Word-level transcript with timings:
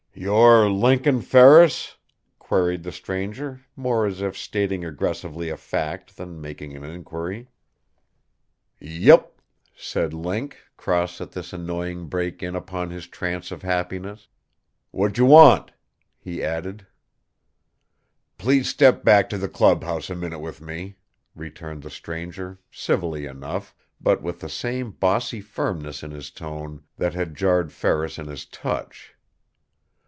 "You're 0.13 0.69
Lincoln 0.69 1.21
Ferris?" 1.21 1.97
queried 2.37 2.83
the 2.83 2.91
stranger, 2.91 3.61
more 3.75 4.05
as 4.05 4.21
if 4.21 4.37
stating 4.37 4.85
aggressively 4.85 5.49
a 5.49 5.57
fact 5.57 6.15
than 6.17 6.39
making 6.39 6.75
an 6.75 6.83
inquiry. 6.83 7.47
"Yep," 8.79 9.41
said 9.75 10.13
Link, 10.13 10.57
cross 10.77 11.21
at 11.21 11.31
this 11.31 11.53
annoying 11.53 12.05
break 12.05 12.43
in 12.43 12.55
upon 12.55 12.91
his 12.91 13.07
trance 13.07 13.51
of 13.51 13.63
happiness. 13.63 14.27
"What 14.91 15.13
d'j' 15.13 15.21
want?" 15.23 15.71
he 16.19 16.43
added. 16.43 16.85
"Please 18.37 18.69
step 18.69 19.03
back 19.03 19.27
to 19.29 19.39
the 19.39 19.49
clubhouse 19.49 20.09
a 20.11 20.15
minute 20.15 20.39
with 20.39 20.61
me," 20.61 20.97
returned 21.35 21.81
the 21.81 21.89
stranger, 21.89 22.59
civilly 22.69 23.25
enough, 23.25 23.73
but 23.99 24.21
with 24.21 24.41
the 24.41 24.49
same 24.49 24.91
bossy 24.91 25.41
firmness 25.41 26.03
in 26.03 26.11
his 26.11 26.29
tone 26.29 26.83
that 26.97 27.15
had 27.15 27.33
jarred 27.35 27.71
Ferris 27.71 28.19
in 28.19 28.27
his 28.27 28.45
touch. 28.45 29.15